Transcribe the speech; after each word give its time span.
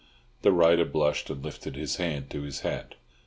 The 0.41 0.51
rider 0.51 0.85
blushed, 0.85 1.29
and 1.29 1.45
lifted 1.45 1.75
his 1.75 1.97
hand 1.97 2.31
to 2.31 2.41
his 2.41 2.61
hat. 2.61 2.95